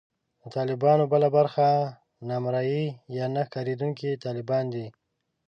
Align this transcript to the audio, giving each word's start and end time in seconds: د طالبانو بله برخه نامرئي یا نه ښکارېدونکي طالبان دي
د 0.41 0.43
طالبانو 0.57 1.03
بله 1.13 1.27
برخه 1.37 1.67
نامرئي 2.29 2.83
یا 3.17 3.25
نه 3.35 3.41
ښکارېدونکي 3.47 4.09
طالبان 4.25 4.63
دي 4.73 4.87